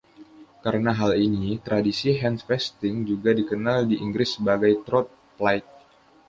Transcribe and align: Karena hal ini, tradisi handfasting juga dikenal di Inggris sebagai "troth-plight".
Karena 0.65 0.91
hal 0.99 1.11
ini, 1.27 1.49
tradisi 1.67 2.09
handfasting 2.23 2.95
juga 3.09 3.29
dikenal 3.39 3.79
di 3.89 3.95
Inggris 4.05 4.31
sebagai 4.41 4.73
"troth-plight". 4.85 5.65